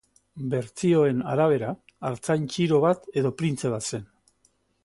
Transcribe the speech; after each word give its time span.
Bertsioen 0.53 1.19
arabera, 1.33 1.69
artzain 2.11 2.49
txiro 2.55 2.83
bat 2.89 3.09
edo 3.23 3.37
printze 3.43 3.75
bat 3.75 3.91
zen. 3.93 4.13